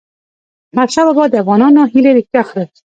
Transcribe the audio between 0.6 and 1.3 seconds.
احمدشاه بابا